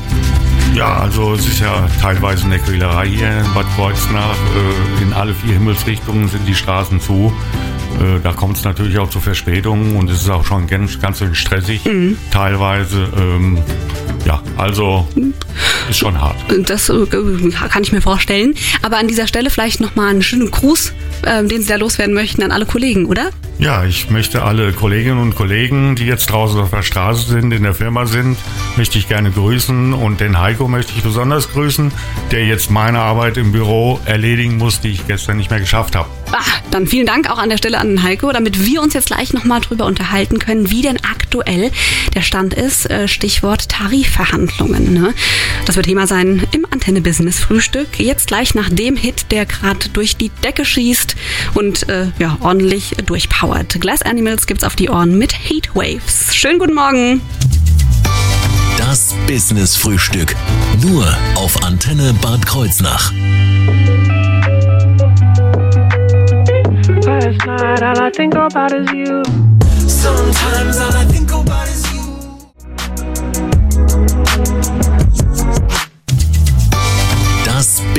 Ja, 0.76 0.98
also 0.98 1.34
es 1.34 1.48
ist 1.48 1.60
ja 1.60 1.88
teilweise 2.02 2.46
eine 2.46 2.60
Quälerei 2.60 3.08
hier 3.08 3.30
in 3.40 3.54
Bad 3.54 3.66
Kreuznach. 3.76 4.36
Äh, 5.00 5.04
In 5.04 5.14
alle 5.14 5.34
vier 5.34 5.54
Himmelsrichtungen 5.54 6.28
sind 6.30 6.48
die 6.48 6.56
Straßen 6.56 7.00
zu. 7.02 7.34
Äh, 8.00 8.20
Da 8.24 8.32
kommt 8.34 8.58
es 8.58 8.64
natürlich 8.64 8.98
auch 8.98 9.10
zu 9.10 9.20
Verspätungen 9.20 9.96
und 9.98 10.10
es 10.10 10.22
ist 10.22 10.30
auch 10.30 10.46
schon 10.46 10.68
ganz, 10.68 11.00
ganz 11.00 11.20
schön 11.20 11.36
stressig 11.36 11.82
teilweise. 12.32 13.08
Ähm, 13.18 13.58
Ja, 14.26 14.32
Ja, 14.32 14.42
also 14.58 15.08
ist 15.90 15.98
schon 15.98 16.20
hart. 16.20 16.38
Das 16.70 16.90
äh, 16.90 17.06
kann 17.08 17.84
ich 17.84 17.92
mir 17.92 18.02
vorstellen. 18.02 18.54
Aber 18.82 18.98
an 18.98 19.08
dieser 19.08 19.28
Stelle 19.28 19.50
vielleicht 19.50 19.82
nochmal 19.82 20.10
einen 20.10 20.22
schönen 20.22 20.50
Gruß, 20.52 20.94
äh, 21.24 21.44
den 21.44 21.62
Sie 21.62 21.68
da 21.68 21.76
loswerden 21.76 22.14
möchten 22.14 22.44
an 22.44 22.52
alle 22.52 22.66
Kollegen, 22.66 23.06
oder? 23.08 23.30
Ja, 23.62 23.86
ich 23.86 24.10
möchte 24.10 24.42
alle 24.42 24.74
Kolleginnen 24.74 25.20
und 25.20 25.36
Kollegen, 25.36 25.96
die 25.96 26.08
jetzt 26.08 26.32
draußen 26.32 26.60
auf 26.60 26.72
der 26.72 26.82
Straße 26.82 27.30
sind, 27.30 27.54
in 27.54 27.62
der 27.62 27.76
Firma 27.76 28.08
sind, 28.08 28.40
möchte 28.76 28.98
ich 28.98 29.08
gerne 29.08 29.30
grüßen. 29.30 29.94
Und 29.94 30.20
den 30.20 30.40
Heiko 30.40 30.68
möchte 30.68 30.94
ich 30.96 31.04
besonders 31.04 31.52
grüßen, 31.52 31.92
der 32.32 32.44
jetzt 32.48 32.72
meine 32.72 33.02
Arbeit 33.02 33.38
im 33.38 33.52
Büro 33.52 34.00
erledigen 34.06 34.58
muss, 34.58 34.82
die 34.82 34.90
ich 34.90 35.06
gestern 35.06 35.38
nicht 35.38 35.52
mehr 35.52 35.60
geschafft 35.60 35.96
habe. 35.96 36.10
Ah, 36.32 36.44
dann 36.72 36.88
vielen 36.88 37.06
Dank 37.06 37.30
auch 37.30 37.38
an 37.38 37.50
der 37.50 37.58
Stelle 37.58 37.78
an 37.80 38.04
Heiko, 38.04 38.32
damit 38.32 38.66
wir 38.66 38.82
uns 38.82 38.94
jetzt 38.94 39.08
gleich 39.08 39.34
nochmal 39.34 39.60
drüber 39.60 39.86
unterhalten 39.86 40.40
können, 40.40 40.72
wie 40.72 40.82
denn 40.82 40.98
aktuell 41.04 41.72
der 42.16 42.22
Stand 42.22 42.54
ist. 42.54 42.90
Äh, 42.90 43.08
Stichwort 43.08 43.68
Tarifverhandlungen. 43.68 44.94
Ne? 44.94 45.14
Das 45.66 45.76
wird 45.76 45.88
Thema 45.88 46.08
sein 46.08 46.44
im 46.52 46.66
Antenne-Business-Frühstück. 46.70 48.00
Jetzt 48.00 48.28
gleich 48.28 48.56
nach 48.56 48.70
dem 48.70 48.96
Hit, 48.96 49.26
der 49.32 49.46
gerade 49.46 49.90
durch 49.90 50.16
die 50.16 50.30
Decke 50.44 50.64
schießt 50.64 51.16
und 51.54 51.90
äh, 51.90 52.08
ja, 52.20 52.38
ordentlich 52.42 52.96
durchpowert. 53.06 53.82
Glass 53.82 54.02
Animals 54.02 54.48
gibt's 54.48 54.64
auf 54.64 54.76
die 54.76 54.90
Ohren 54.90 55.18
mit 55.18 55.34
Heatwaves. 55.34 56.34
Schönen 56.34 56.60
guten 56.60 56.74
Morgen. 56.76 57.22
Das 58.78 59.14
Business 59.28 59.76
Frühstück. 59.76 60.36
Nur 60.82 61.06
auf 61.36 61.64
Antenne 61.64 62.14
Bad 62.22 62.46
Kreuznach. 62.46 63.12
Last 67.22 67.46
night, 67.46 67.84
all 67.84 68.02
I 68.02 68.10
think 68.10 68.34
about 68.34 68.74
is 68.74 68.92
you. 68.94 69.24
Sometimes 69.88 70.80
all 70.80 70.92
I 70.92 71.06
think 71.06 71.32
about 71.32 71.68
is 71.68 71.71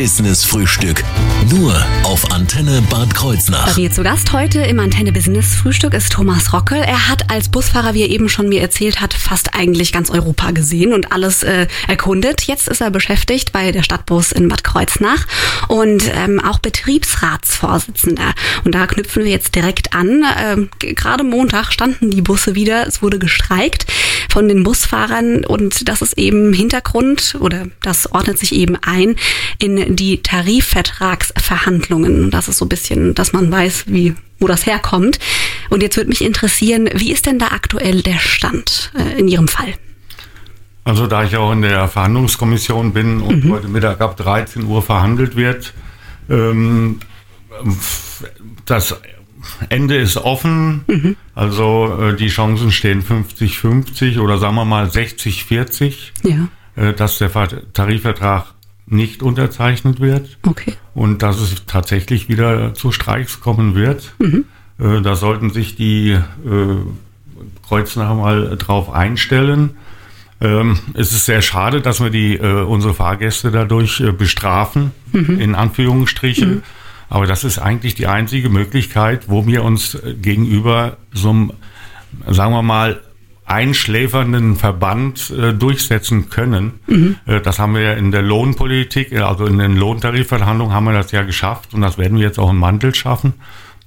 Business 0.03 0.43
Frühstück. 0.45 1.05
Nur 1.49 1.81
auf 2.03 2.33
Antenne 2.33 2.83
Bad 2.91 3.15
Kreuznach. 3.15 3.73
Bei 3.73 3.83
mir 3.83 3.93
zu 3.93 4.03
Gast 4.03 4.33
heute 4.33 4.59
im 4.63 4.81
Antenne 4.81 5.13
Business 5.13 5.55
Frühstück 5.55 5.95
ist 5.95 6.11
Thomas 6.11 6.53
Rockel. 6.53 6.79
Er 6.79 7.09
hat 7.09 7.31
als 7.31 7.49
Busfahrer, 7.49 7.95
wie 7.95 8.03
er 8.03 8.09
eben 8.09 8.29
schon 8.29 8.49
mir 8.49 8.61
erzählt 8.63 9.01
hat, 9.01 9.15
fast 9.15 9.55
eigentlich 9.55 9.93
ganz 9.93 10.11
Europa 10.11 10.51
gesehen 10.51 10.93
und 10.93 11.13
alles 11.13 11.45
äh, 11.45 11.69
erkundet. 11.87 12.43
Jetzt 12.49 12.67
ist 12.67 12.81
er 12.81 12.91
beschäftigt 12.91 13.53
bei 13.53 13.71
der 13.71 13.85
Stadtbus 13.85 14.33
in 14.33 14.49
Bad 14.49 14.65
Kreuznach 14.65 15.25
und 15.69 16.11
ähm, 16.13 16.41
auch 16.41 16.59
Betriebsratsvorsitzender. 16.59 18.35
Und 18.65 18.75
da 18.75 18.89
knüpfen 18.89 19.23
wir 19.23 19.31
jetzt 19.31 19.55
direkt 19.55 19.95
an. 19.95 20.25
Ähm, 20.37 20.69
Gerade 20.81 21.23
Montag 21.23 21.73
standen 21.73 22.11
die 22.11 22.23
Busse 22.23 22.57
wieder. 22.57 22.89
Es 22.89 23.03
wurde 23.03 23.21
gestreikt 23.21 23.87
von 24.33 24.49
den 24.49 24.65
Busfahrern 24.65 25.45
und 25.45 25.89
das 25.89 26.03
ist 26.03 26.19
eben 26.19 26.53
Hintergrund 26.53 27.37
oder 27.39 27.67
das 27.83 28.11
ordnet 28.11 28.39
sich 28.39 28.53
eben 28.53 28.77
ein 28.83 29.15
in 29.59 29.92
die 29.97 30.23
Tarifvertragsverhandlungen. 30.23 32.31
Das 32.31 32.49
ist 32.49 32.59
so 32.59 32.65
ein 32.65 32.69
bisschen, 32.69 33.15
dass 33.15 33.33
man 33.33 33.51
weiß, 33.51 33.85
wie 33.89 34.15
wo 34.39 34.47
das 34.49 34.67
herkommt. 34.67 35.19
Und 35.71 35.83
jetzt 35.85 35.97
würde 35.97 36.09
mich 36.09 36.25
interessieren, 36.25 36.89
wie 36.95 37.13
ist 37.13 37.27
denn 37.27 37.39
da 37.39 37.49
aktuell 37.53 38.03
der 38.03 38.19
Stand 38.19 38.91
äh, 38.99 39.17
in 39.19 39.29
Ihrem 39.29 39.47
Fall? 39.47 39.73
Also 40.85 41.07
da 41.07 41.23
ich 41.23 41.37
auch 41.37 41.53
in 41.53 41.63
der 41.63 41.87
Verhandlungskommission 41.87 42.93
bin 42.93 43.21
und 43.21 43.49
heute 43.49 43.69
Mittag 43.69 44.01
ab 44.01 44.17
13 44.17 44.65
Uhr 44.65 44.83
verhandelt 44.83 45.37
wird, 45.37 45.73
ähm, 46.29 46.99
das 48.67 48.97
Ende 49.69 49.97
ist 49.97 50.17
offen. 50.17 51.17
Also 51.37 51.97
äh, 52.01 52.17
die 52.17 52.27
Chancen 52.29 52.73
stehen 52.73 53.05
50-50 53.05 54.19
oder 54.19 54.39
sagen 54.39 54.57
wir 54.57 54.65
mal 54.65 54.87
60-40, 54.87 55.95
Ja, 56.25 56.49
äh, 56.75 56.93
dass 56.95 57.19
der 57.19 57.31
Ver- 57.31 57.73
Tarifvertrag 57.73 58.47
nicht 58.87 59.23
unterzeichnet 59.23 60.01
wird 60.01 60.39
okay. 60.47 60.75
und 60.95 61.23
dass 61.23 61.41
es 61.41 61.67
tatsächlich 61.67 62.29
wieder 62.29 62.75
zu 62.75 62.93
Streiks 62.93 63.41
kommen 63.41 63.75
wird. 63.75 64.15
Äh, 64.79 65.01
da 65.03 65.15
sollten 65.17 65.51
sich 65.51 65.77
die 65.77 66.11
äh, 66.11 66.21
Kreuznacher 67.67 68.15
mal 68.15 68.57
drauf 68.57 68.91
einstellen. 68.91 69.71
Ähm, 70.41 70.79
es 70.95 71.13
ist 71.13 71.27
sehr 71.27 71.41
schade, 71.41 71.81
dass 71.81 72.01
wir 72.01 72.11
die, 72.11 72.37
äh, 72.37 72.63
unsere 72.65 72.95
Fahrgäste 72.95 73.51
dadurch 73.51 74.01
äh, 74.01 74.13
bestrafen, 74.13 74.91
in 75.13 75.55
Anführungsstrichen. 75.55 76.63
Aber 77.09 77.27
das 77.27 77.45
ist 77.45 77.59
eigentlich 77.59 77.95
die 77.95 78.07
einzige 78.07 78.49
Möglichkeit, 78.49 79.29
wo 79.29 79.47
wir 79.47 79.65
uns 79.65 79.95
äh, 79.95 80.15
gegenüber 80.15 80.97
so 81.13 81.29
einem, 81.29 81.53
sagen 82.27 82.53
wir 82.53 82.63
mal, 82.63 83.01
einschläfernden 83.53 84.57
Verband 84.57 85.31
äh, 85.31 85.53
durchsetzen 85.53 86.31
können. 86.31 86.73
Äh, 87.27 87.41
das 87.41 87.59
haben 87.59 87.75
wir 87.75 87.83
ja 87.83 87.93
in 87.93 88.11
der 88.11 88.23
Lohnpolitik, 88.23 89.13
äh, 89.13 89.19
also 89.19 89.47
in 89.47 89.59
den 89.59 89.77
Lohntarifverhandlungen 89.77 90.75
haben 90.75 90.85
wir 90.85 90.93
das 90.95 91.13
ja 91.13 91.23
geschafft 91.23 91.75
und 91.75 91.83
das 91.83 91.99
werden 91.99 92.19
wir 92.19 92.25
jetzt 92.25 92.39
auch 92.39 92.51
im 92.51 92.59
Mantel 92.59 92.95
schaffen. 92.95 93.35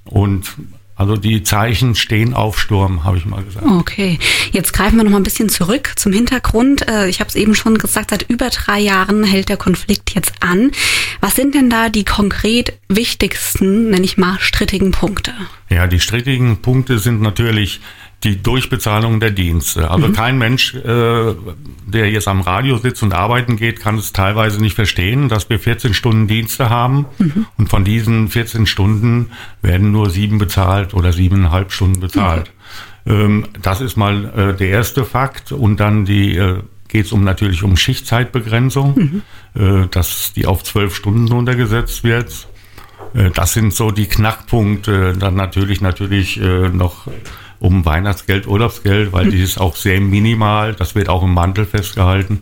Und 0.05 0.53
also 0.97 1.17
die 1.17 1.43
Zeichen 1.43 1.93
stehen 1.95 2.33
auf 2.33 2.57
Sturm, 2.57 3.03
habe 3.03 3.17
ich 3.17 3.25
mal 3.25 3.43
gesagt. 3.43 3.65
Okay, 3.65 4.17
jetzt 4.53 4.71
greifen 4.71 4.95
wir 4.95 5.03
noch 5.03 5.11
mal 5.11 5.17
ein 5.17 5.23
bisschen 5.23 5.49
zurück 5.49 5.91
zum 5.97 6.13
Hintergrund. 6.13 6.87
Äh, 6.87 7.09
Ich 7.09 7.19
habe 7.19 7.27
es 7.27 7.35
eben 7.35 7.53
schon 7.53 7.77
gesagt, 7.77 8.11
seit 8.11 8.29
über 8.29 8.49
drei 8.49 8.79
Jahren 8.79 9.25
hält 9.25 9.49
der 9.49 9.57
Konflikt 9.57 10.15
jetzt 10.15 10.31
an. 10.39 10.71
Was 11.19 11.35
sind 11.35 11.53
denn 11.53 11.69
da 11.69 11.89
die 11.89 12.05
konkret 12.05 12.77
wichtigsten, 12.87 13.89
nenne 13.89 14.05
ich 14.05 14.17
mal, 14.17 14.37
strittigen 14.39 14.91
Punkte? 14.91 15.33
Ja, 15.69 15.87
die 15.87 15.99
strittigen 15.99 16.61
Punkte 16.61 16.99
sind 16.99 17.19
natürlich 17.21 17.81
die 18.25 18.41
Durchbezahlung 18.41 19.19
der 19.19 19.31
Dienste. 19.31 19.89
Also 19.89 20.11
kein 20.11 20.37
Mensch, 20.37 20.73
äh, 20.73 21.33
der 21.85 22.09
jetzt 22.11 22.27
am 22.27 22.41
Radio 22.41 22.77
sitzt 22.77 23.03
und 23.03 23.13
arbeiten 23.13 23.55
geht, 23.55 23.79
kann 23.79 23.97
es 23.97 24.11
teilweise 24.11 24.59
nicht 24.59 24.75
verstehen, 24.75 25.29
dass 25.29 25.49
wir 25.49 25.59
14 25.59 25.93
Stunden 25.93 26.27
Dienste 26.27 26.69
haben 26.69 27.05
und 27.57 27.69
von 27.69 27.83
diesen 27.85 28.27
14 28.27 28.65
Stunden 28.65 29.31
werden 29.61 29.91
nur 29.91 30.09
sieben 30.09 30.39
bezahlt 30.39 30.93
oder 30.93 31.13
siebeneinhalb 31.13 31.71
Stunden 31.71 31.99
bezahlt. 32.01 32.51
Ähm, 33.05 33.45
das 33.61 33.79
ist 33.81 33.95
mal 33.95 34.25
äh, 34.35 34.57
der 34.57 34.69
erste 34.69 35.05
Fakt 35.05 35.51
und 35.51 35.79
dann 35.79 36.05
die 36.05 36.35
äh, 36.35 36.61
geht 36.87 37.05
es 37.05 37.11
um 37.11 37.23
natürlich 37.23 37.63
um 37.63 37.77
Schichtzeitbegrenzung, 37.77 39.21
äh, 39.53 39.87
dass 39.91 40.33
die 40.33 40.45
auf 40.47 40.63
zwölf 40.63 40.95
Stunden 40.95 41.27
runtergesetzt 41.31 42.03
wird. 42.03 42.47
Äh, 43.13 43.29
Das 43.31 43.53
sind 43.53 43.73
so 43.73 43.91
die 43.91 44.07
Knackpunkte. 44.07 45.13
Dann 45.19 45.35
natürlich, 45.35 45.81
natürlich 45.81 46.39
äh, 46.41 46.69
noch 46.69 47.07
um 47.59 47.85
Weihnachtsgeld, 47.85 48.47
Urlaubsgeld, 48.47 49.13
weil 49.13 49.29
die 49.29 49.41
ist 49.41 49.59
auch 49.59 49.75
sehr 49.75 49.99
minimal. 50.01 50.73
Das 50.73 50.95
wird 50.95 51.09
auch 51.09 51.23
im 51.23 51.33
Mantel 51.33 51.65
festgehalten. 51.65 52.41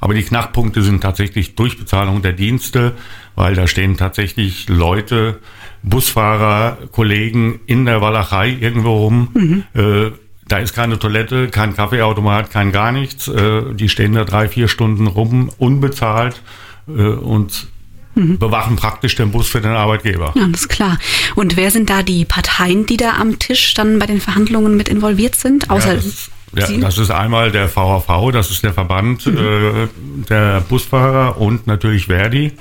Aber 0.00 0.14
die 0.14 0.22
Knackpunkte 0.22 0.82
sind 0.82 1.02
tatsächlich 1.02 1.54
Durchbezahlung 1.54 2.20
der 2.20 2.32
Dienste, 2.34 2.92
weil 3.36 3.54
da 3.54 3.66
stehen 3.66 3.96
tatsächlich 3.96 4.68
Leute, 4.68 5.40
Busfahrer, 5.82 6.78
Kollegen 6.92 7.60
in 7.66 7.84
der 7.84 8.00
Walachei 8.00 8.50
irgendwo 8.50 8.96
rum. 8.96 9.64
Äh, 9.74 10.10
da 10.46 10.58
ist 10.58 10.74
keine 10.74 10.98
Toilette, 10.98 11.48
kein 11.48 11.74
Kaffeeautomat, 11.74 12.50
kein 12.50 12.72
gar 12.72 12.92
nichts. 12.92 13.28
Äh, 13.28 13.74
die 13.74 13.88
stehen 13.88 14.12
da 14.12 14.24
drei, 14.24 14.48
vier 14.48 14.68
Stunden 14.68 15.06
rum, 15.06 15.50
unbezahlt 15.58 16.42
äh, 16.86 17.02
und 17.02 17.68
bewachen 18.14 18.76
praktisch 18.76 19.16
den 19.16 19.30
Bus 19.30 19.48
für 19.48 19.60
den 19.60 19.72
Arbeitgeber. 19.72 20.32
Ja, 20.36 20.46
das 20.48 20.62
ist 20.62 20.68
klar. 20.68 20.98
Und 21.34 21.56
wer 21.56 21.70
sind 21.70 21.90
da 21.90 22.02
die 22.02 22.24
Parteien, 22.24 22.86
die 22.86 22.96
da 22.96 23.14
am 23.18 23.38
Tisch 23.38 23.74
dann 23.74 23.98
bei 23.98 24.06
den 24.06 24.20
Verhandlungen 24.20 24.76
mit 24.76 24.88
involviert 24.88 25.34
sind? 25.34 25.70
Außer 25.70 25.88
Ja, 25.88 25.94
das, 25.94 26.04
ist- 26.06 26.30
ja, 26.56 26.68
das 26.78 26.98
ist 26.98 27.10
einmal 27.10 27.50
der 27.50 27.68
VHV, 27.68 28.30
das 28.32 28.52
ist 28.52 28.62
der 28.62 28.72
Verband 28.72 29.26
äh, 29.26 29.88
der 30.28 30.60
Busfahrer 30.60 31.40
und 31.40 31.66
natürlich 31.66 32.06
Verdi. 32.06 32.52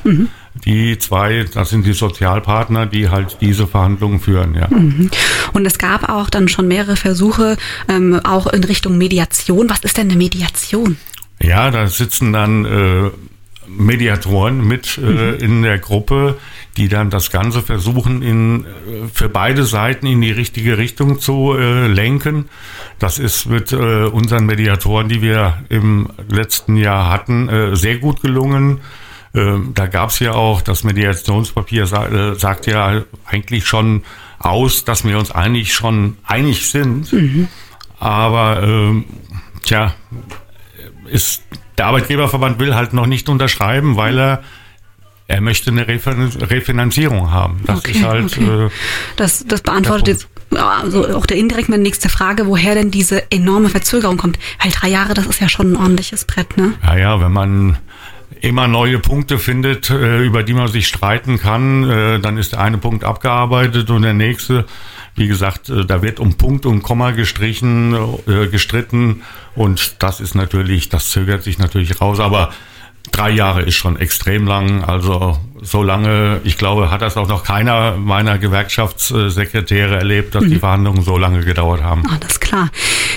Die 0.65 0.97
zwei, 0.97 1.45
das 1.53 1.69
sind 1.69 1.85
die 1.85 1.93
Sozialpartner, 1.93 2.85
die 2.87 3.09
halt 3.09 3.37
diese 3.41 3.67
Verhandlungen 3.67 4.19
führen. 4.19 4.55
Ja. 4.55 4.67
Und 5.53 5.65
es 5.65 5.77
gab 5.77 6.09
auch 6.09 6.29
dann 6.31 6.47
schon 6.47 6.67
mehrere 6.67 6.95
Versuche, 6.95 7.57
ähm, 7.87 8.19
auch 8.23 8.47
in 8.47 8.63
Richtung 8.63 8.97
Mediation. 8.97 9.69
Was 9.69 9.79
ist 9.83 9.97
denn 9.97 10.07
eine 10.09 10.17
Mediation? 10.17 10.97
Ja, 11.41 11.69
da 11.71 11.87
sitzen 11.87 12.33
dann 12.33 12.65
äh, 12.65 13.09
Mediatoren 13.77 14.65
mit 14.65 14.97
äh, 14.97 15.35
in 15.35 15.63
der 15.63 15.79
Gruppe, 15.79 16.37
die 16.77 16.87
dann 16.87 17.09
das 17.09 17.31
Ganze 17.31 17.61
versuchen, 17.61 18.21
in, 18.21 18.65
äh, 18.65 18.67
für 19.13 19.29
beide 19.29 19.63
Seiten 19.65 20.05
in 20.05 20.21
die 20.21 20.31
richtige 20.31 20.77
Richtung 20.77 21.19
zu 21.19 21.55
äh, 21.57 21.87
lenken. 21.87 22.49
Das 22.99 23.19
ist 23.19 23.45
mit 23.45 23.71
äh, 23.71 24.05
unseren 24.05 24.45
Mediatoren, 24.45 25.09
die 25.09 25.21
wir 25.21 25.63
im 25.69 26.09
letzten 26.29 26.75
Jahr 26.77 27.09
hatten, 27.09 27.49
äh, 27.49 27.75
sehr 27.75 27.97
gut 27.97 28.21
gelungen. 28.21 28.81
Ähm, 29.35 29.71
da 29.73 29.87
gab 29.87 30.09
es 30.09 30.19
ja 30.19 30.33
auch, 30.33 30.61
das 30.61 30.83
Mediationspapier 30.83 31.87
sa 31.87 32.07
äh, 32.07 32.35
sagt 32.35 32.67
ja 32.67 33.03
eigentlich 33.25 33.65
schon 33.65 34.03
aus, 34.39 34.85
dass 34.85 35.03
wir 35.05 35.17
uns 35.17 35.31
eigentlich 35.31 35.73
schon 35.73 36.17
einig 36.23 36.69
sind. 36.69 37.07
Aber 37.99 38.61
ähm, 38.63 39.05
tja, 39.63 39.95
ist, 41.09 41.43
der 41.77 41.87
Arbeitgeberverband 41.87 42.59
will 42.59 42.75
halt 42.75 42.93
noch 42.93 43.05
nicht 43.05 43.29
unterschreiben, 43.29 43.95
weil 43.95 44.19
er 44.19 44.43
er 45.25 45.39
möchte 45.39 45.71
eine 45.71 45.87
Refinanzierung 45.87 47.31
haben. 47.31 47.61
Das 47.65 47.83
ist 47.85 48.03
halt 48.03 48.37
okay. 48.37 48.65
äh, 48.65 48.69
Das, 49.15 49.45
das 49.47 49.61
beantwortet 49.61 50.07
jetzt 50.09 50.27
also 50.55 51.07
auch 51.15 51.25
der 51.25 51.37
indirekt 51.37 51.69
meine 51.69 51.83
nächste 51.83 52.09
Frage, 52.09 52.45
woher 52.45 52.75
denn 52.75 52.91
diese 52.91 53.31
enorme 53.31 53.69
Verzögerung 53.69 54.17
kommt. 54.17 54.37
Weil 54.61 54.71
drei 54.71 54.89
Jahre, 54.89 55.13
das 55.13 55.25
ist 55.25 55.39
ja 55.39 55.49
schon 55.49 55.73
ein 55.73 55.75
ordentliches 55.75 56.25
Brett, 56.25 56.57
ne? 56.57 56.73
Ja, 56.83 56.97
ja, 56.97 57.21
wenn 57.21 57.31
man 57.31 57.77
immer 58.41 58.67
neue 58.67 58.99
Punkte 58.99 59.39
findet, 59.39 59.89
äh, 59.89 60.21
über 60.21 60.43
die 60.43 60.53
man 60.53 60.67
sich 60.67 60.87
streiten 60.87 61.39
kann, 61.39 61.89
äh, 61.89 62.19
dann 62.19 62.37
ist 62.37 62.51
der 62.51 62.59
eine 62.59 62.77
Punkt 62.77 63.03
abgearbeitet 63.03 63.89
und 63.89 64.01
der 64.01 64.13
nächste. 64.13 64.65
Wie 65.15 65.27
gesagt, 65.27 65.69
äh, 65.69 65.85
da 65.85 66.01
wird 66.01 66.19
um 66.19 66.35
Punkt 66.35 66.65
und 66.65 66.83
Komma 66.83 67.11
gestrichen, 67.11 67.95
gestritten. 68.25 69.23
Und 69.55 70.01
das 70.01 70.19
ist 70.19 70.35
natürlich, 70.35 70.89
das 70.89 71.09
zögert 71.09 71.43
sich 71.43 71.57
natürlich 71.57 72.01
raus, 72.01 72.19
aber 72.19 72.51
drei 73.11 73.31
Jahre 73.31 73.61
ist 73.61 73.75
schon 73.75 73.97
extrem 73.97 74.47
lang. 74.47 74.83
Also 74.83 75.37
so 75.61 75.81
lange, 75.81 76.41
ich 76.43 76.57
glaube, 76.57 76.91
hat 76.91 77.01
das 77.01 77.15
auch 77.15 77.27
noch 77.27 77.43
keiner 77.43 77.95
meiner 77.97 78.37
Gewerkschaftssekretäre 78.37 79.95
erlebt, 79.95 80.35
dass 80.35 80.43
mhm. 80.43 80.49
die 80.49 80.59
Verhandlungen 80.59 81.03
so 81.03 81.17
lange 81.17 81.43
gedauert 81.45 81.81
haben. 81.81 82.03
Ah, 82.09 82.17
das 82.19 82.33
ist 82.33 82.41
klar. 82.41 82.69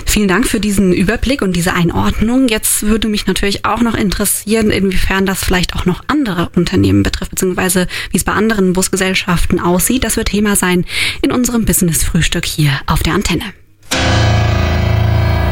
Vielen 0.04 0.28
Dank 0.28 0.46
für 0.46 0.60
diesen 0.60 0.92
Überblick 0.92 1.42
und 1.42 1.54
diese 1.54 1.74
Einordnung. 1.74 2.48
Jetzt 2.48 2.82
würde 2.82 3.08
mich 3.08 3.26
natürlich 3.26 3.64
auch 3.64 3.80
noch 3.80 3.94
interessieren, 3.94 4.70
inwiefern 4.70 5.26
das 5.26 5.44
vielleicht 5.44 5.74
auch 5.74 5.84
noch 5.84 6.02
andere 6.06 6.50
Unternehmen 6.54 7.02
betrifft, 7.02 7.30
beziehungsweise 7.30 7.88
wie 8.10 8.16
es 8.16 8.24
bei 8.24 8.32
anderen 8.32 8.72
Busgesellschaften 8.72 9.60
aussieht. 9.60 10.04
Das 10.04 10.16
wird 10.16 10.28
Thema 10.28 10.56
sein 10.56 10.84
in 11.22 11.32
unserem 11.32 11.64
Business-Frühstück 11.64 12.44
hier 12.44 12.70
auf 12.86 13.02
der 13.02 13.14
Antenne. 13.14 13.44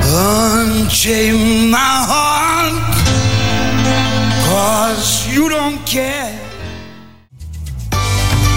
Unchain 0.06 1.70
my 1.70 1.76
heart. 1.76 3.03
Cause 4.44 5.26
you 5.34 5.48
don't 5.48 5.78
care. 5.86 6.30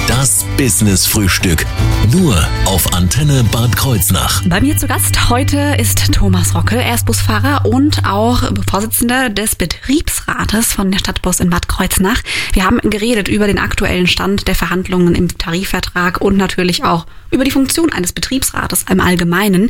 Das 0.08 0.46
Business 0.58 1.06
Frühstück. 1.06 1.66
Nur 2.12 2.36
auf 2.66 2.94
Antenne 2.94 3.44
Bad 3.52 3.76
Kreuznach. 3.76 4.44
Bei 4.48 4.60
mir 4.60 4.78
zu 4.78 4.88
Gast 4.88 5.30
heute 5.30 5.76
ist 5.80 6.14
Thomas 6.14 6.56
Rocke. 6.56 6.82
Er 6.82 6.96
ist 6.96 7.06
Busfahrer 7.06 7.66
und 7.66 8.06
auch 8.06 8.44
Vorsitzender 8.70 9.30
des 9.30 9.56
Betriebsrates 9.56 10.74
von 10.74 10.92
der 10.92 11.00
Stadtbus 11.00 11.40
in 11.40 11.50
Bad 11.50 11.68
Kreuznach. 11.68 12.22
Wir 12.54 12.66
haben 12.66 12.80
geredet 12.82 13.28
über 13.28 13.48
den 13.48 13.60
aktuellen 13.60 14.08
Stand 14.08 14.48
der 14.48 14.56
Verhandlungen 14.56 15.16
im 15.16 15.38
Tarifvertrag 15.38 16.20
und 16.22 16.36
natürlich 16.36 16.84
auch 16.84 17.06
über 17.32 17.44
die 17.44 17.52
Funktion 17.52 17.92
eines 17.92 18.14
Betriebsrates 18.14 18.86
im 18.90 19.00
Allgemeinen. 19.00 19.70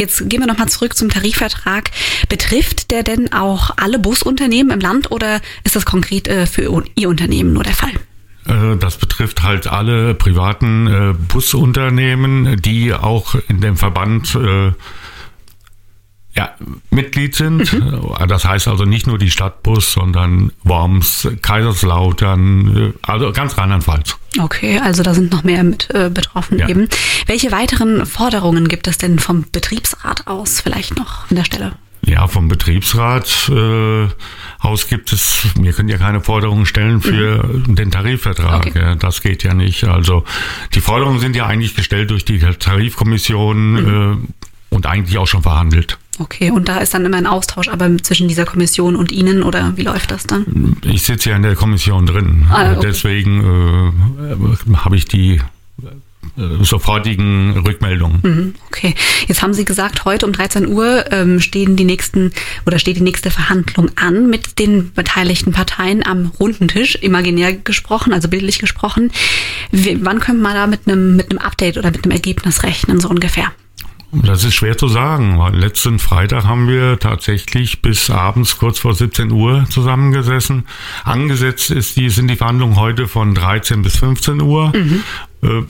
Jetzt 0.00 0.30
gehen 0.30 0.40
wir 0.40 0.46
nochmal 0.46 0.70
zurück 0.70 0.96
zum 0.96 1.10
Tarifvertrag. 1.10 1.90
Betrifft 2.30 2.90
der 2.90 3.02
denn 3.02 3.34
auch 3.34 3.72
alle 3.76 3.98
Busunternehmen 3.98 4.72
im 4.72 4.80
Land 4.80 5.10
oder 5.10 5.42
ist 5.62 5.76
das 5.76 5.84
konkret 5.84 6.26
äh, 6.26 6.46
für 6.46 6.62
Ihr 6.94 7.08
Unternehmen 7.10 7.52
nur 7.52 7.64
der 7.64 7.74
Fall? 7.74 7.92
Äh, 8.46 8.78
das 8.78 8.96
betrifft 8.96 9.42
halt 9.42 9.66
alle 9.66 10.14
privaten 10.14 10.86
äh, 10.86 11.12
Busunternehmen, 11.12 12.56
die 12.62 12.94
auch 12.94 13.34
in 13.48 13.60
dem 13.60 13.76
Verband 13.76 14.34
äh, 14.36 14.72
ja, 16.34 16.54
Mitglied 16.90 17.34
sind. 17.34 17.72
Mhm. 17.72 18.14
Das 18.28 18.44
heißt 18.44 18.68
also 18.68 18.84
nicht 18.84 19.06
nur 19.06 19.18
die 19.18 19.30
Stadtbus, 19.30 19.92
sondern 19.92 20.52
Worms, 20.62 21.28
Kaiserslautern, 21.42 22.94
also 23.02 23.32
ganz 23.32 23.58
Rheinland-Pfalz. 23.58 24.16
Okay, 24.38 24.78
also 24.78 25.02
da 25.02 25.12
sind 25.12 25.32
noch 25.32 25.42
mehr 25.42 25.64
mit 25.64 25.88
äh, 25.92 26.08
betroffen 26.08 26.58
ja. 26.58 26.68
eben. 26.68 26.88
Welche 27.26 27.50
weiteren 27.50 28.06
Forderungen 28.06 28.68
gibt 28.68 28.86
es 28.86 28.98
denn 28.98 29.18
vom 29.18 29.44
Betriebsrat 29.50 30.26
aus 30.28 30.60
vielleicht 30.60 30.96
noch 30.96 31.28
an 31.30 31.36
der 31.36 31.44
Stelle? 31.44 31.72
Ja, 32.02 32.28
vom 32.28 32.48
Betriebsrat 32.48 33.50
äh, 33.50 34.08
aus 34.60 34.88
gibt 34.88 35.12
es, 35.12 35.46
wir 35.60 35.72
können 35.72 35.88
ja 35.88 35.98
keine 35.98 36.20
Forderungen 36.20 36.64
stellen 36.64 37.02
für 37.02 37.44
mhm. 37.44 37.74
den 37.74 37.90
Tarifvertrag. 37.90 38.66
Okay. 38.68 38.80
Ja, 38.80 38.94
das 38.94 39.20
geht 39.20 39.42
ja 39.42 39.52
nicht. 39.52 39.84
Also 39.84 40.24
die 40.74 40.80
Forderungen 40.80 41.18
sind 41.18 41.36
ja 41.36 41.46
eigentlich 41.46 41.74
gestellt 41.74 42.10
durch 42.10 42.24
die 42.24 42.38
Tarifkommission 42.38 43.72
mhm. 43.72 44.30
äh, 44.70 44.74
und 44.74 44.86
eigentlich 44.86 45.18
auch 45.18 45.26
schon 45.26 45.42
verhandelt. 45.42 45.98
Okay, 46.20 46.50
und 46.50 46.68
da 46.68 46.78
ist 46.78 46.92
dann 46.92 47.06
immer 47.06 47.16
ein 47.16 47.26
Austausch 47.26 47.68
aber 47.68 47.96
zwischen 48.02 48.28
dieser 48.28 48.44
Kommission 48.44 48.94
und 48.94 49.10
Ihnen 49.10 49.42
oder 49.42 49.72
wie 49.76 49.82
läuft 49.82 50.10
das 50.10 50.24
dann? 50.24 50.76
Ich 50.82 51.02
sitze 51.02 51.30
ja 51.30 51.36
in 51.36 51.42
der 51.42 51.54
Kommission 51.54 52.04
drin. 52.04 52.46
Ah, 52.50 52.72
okay. 52.72 52.80
Deswegen 52.88 53.94
äh, 54.68 54.76
habe 54.76 54.96
ich 54.96 55.06
die 55.06 55.40
äh, 56.36 56.62
sofortigen 56.62 57.56
Rückmeldungen. 57.66 58.20
Mhm, 58.22 58.54
okay. 58.66 58.94
Jetzt 59.28 59.40
haben 59.40 59.54
Sie 59.54 59.64
gesagt, 59.64 60.04
heute 60.04 60.26
um 60.26 60.32
13 60.34 60.68
Uhr 60.68 61.10
ähm, 61.10 61.40
stehen 61.40 61.76
die 61.76 61.84
nächsten 61.84 62.32
oder 62.66 62.78
steht 62.78 62.96
die 62.96 63.02
nächste 63.02 63.30
Verhandlung 63.30 63.90
an 63.96 64.28
mit 64.28 64.58
den 64.58 64.92
beteiligten 64.92 65.52
Parteien 65.52 66.04
am 66.04 66.32
runden 66.38 66.68
Tisch, 66.68 66.96
imaginär 66.96 67.54
gesprochen, 67.54 68.12
also 68.12 68.28
bildlich 68.28 68.58
gesprochen. 68.58 69.10
Wie, 69.70 70.04
wann 70.04 70.20
können 70.20 70.42
wir 70.42 70.52
da 70.52 70.66
mit 70.66 70.86
einem, 70.86 71.16
mit 71.16 71.30
einem 71.30 71.38
Update 71.38 71.78
oder 71.78 71.90
mit 71.90 72.04
einem 72.04 72.12
Ergebnis 72.12 72.62
rechnen, 72.62 73.00
so 73.00 73.08
ungefähr? 73.08 73.52
Das 74.12 74.42
ist 74.44 74.54
schwer 74.54 74.76
zu 74.76 74.88
sagen, 74.88 75.40
letzten 75.52 75.98
Freitag 75.98 76.44
haben 76.44 76.68
wir 76.68 76.98
tatsächlich 76.98 77.80
bis 77.80 78.10
abends 78.10 78.58
kurz 78.58 78.80
vor 78.80 78.94
17 78.94 79.30
Uhr 79.30 79.66
zusammengesessen. 79.70 80.64
Angesetzt 81.04 81.70
ist 81.70 81.96
die, 81.96 82.10
sind 82.10 82.28
die 82.28 82.36
Verhandlungen 82.36 82.76
heute 82.76 83.06
von 83.06 83.34
13 83.34 83.82
bis 83.82 83.96
15 83.98 84.40
Uhr. 84.40 84.72
Mhm. 84.74 85.02
Äh, 85.42 85.62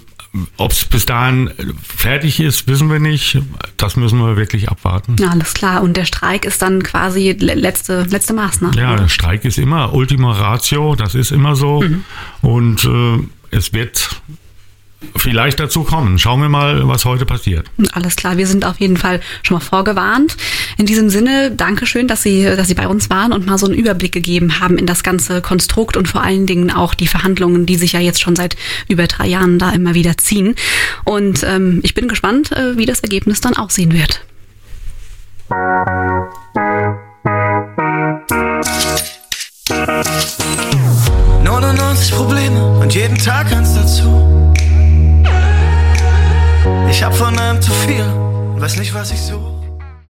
ob 0.56 0.70
es 0.70 0.84
bis 0.84 1.06
dahin 1.06 1.50
fertig 1.82 2.38
ist, 2.38 2.68
wissen 2.68 2.88
wir 2.88 3.00
nicht. 3.00 3.38
Das 3.76 3.96
müssen 3.96 4.20
wir 4.20 4.36
wirklich 4.36 4.68
abwarten. 4.68 5.16
Ja, 5.18 5.30
alles 5.30 5.54
klar. 5.54 5.82
Und 5.82 5.96
der 5.96 6.04
Streik 6.04 6.44
ist 6.44 6.62
dann 6.62 6.82
quasi 6.82 7.32
letzte, 7.32 8.04
letzte 8.04 8.32
Maßnahme. 8.32 8.76
Ja, 8.76 8.94
der 8.94 9.08
Streik 9.08 9.44
ist 9.44 9.58
immer 9.58 9.92
Ultima 9.92 10.32
Ratio, 10.32 10.94
das 10.94 11.14
ist 11.16 11.32
immer 11.32 11.56
so. 11.56 11.82
Mhm. 11.82 12.04
Und 12.42 12.84
äh, 12.84 13.18
es 13.50 13.72
wird 13.72 14.22
vielleicht 15.16 15.60
dazu 15.60 15.84
kommen. 15.84 16.18
Schauen 16.18 16.40
wir 16.40 16.48
mal, 16.48 16.86
was 16.88 17.04
heute 17.04 17.26
passiert. 17.26 17.66
Alles 17.92 18.16
klar, 18.16 18.36
wir 18.36 18.46
sind 18.46 18.64
auf 18.64 18.80
jeden 18.80 18.96
Fall 18.96 19.20
schon 19.42 19.56
mal 19.56 19.60
vorgewarnt. 19.60 20.36
In 20.76 20.86
diesem 20.86 21.10
Sinne, 21.10 21.50
Dankeschön, 21.50 22.08
dass 22.08 22.22
Sie, 22.22 22.44
dass 22.44 22.68
Sie 22.68 22.74
bei 22.74 22.88
uns 22.88 23.10
waren 23.10 23.32
und 23.32 23.46
mal 23.46 23.58
so 23.58 23.66
einen 23.66 23.74
Überblick 23.74 24.12
gegeben 24.12 24.60
haben 24.60 24.78
in 24.78 24.86
das 24.86 25.02
ganze 25.02 25.40
Konstrukt 25.40 25.96
und 25.96 26.08
vor 26.08 26.22
allen 26.22 26.46
Dingen 26.46 26.70
auch 26.70 26.94
die 26.94 27.06
Verhandlungen, 27.06 27.66
die 27.66 27.76
sich 27.76 27.92
ja 27.92 28.00
jetzt 28.00 28.20
schon 28.20 28.36
seit 28.36 28.56
über 28.88 29.06
drei 29.06 29.26
Jahren 29.26 29.58
da 29.58 29.70
immer 29.70 29.94
wieder 29.94 30.16
ziehen. 30.16 30.54
Und 31.04 31.42
ähm, 31.44 31.80
ich 31.82 31.94
bin 31.94 32.08
gespannt, 32.08 32.52
äh, 32.52 32.76
wie 32.76 32.86
das 32.86 33.00
Ergebnis 33.00 33.40
dann 33.40 33.56
aussehen 33.56 33.92
wird. 33.92 34.22
99 41.42 42.14
Probleme 42.14 42.78
und 42.80 42.94
jeden 42.94 43.18
Tag 43.18 43.52
eins 43.52 43.74
dazu. 43.74 44.49
Ich 46.90 47.04
hab 47.04 47.14
von 47.14 47.38
einem 47.38 47.62
zu 47.62 47.70
viel 47.72 48.02
und 48.02 48.60
weiß 48.60 48.76
nicht, 48.76 48.92
was 48.92 49.12
ich 49.12 49.20
suche. 49.20 49.59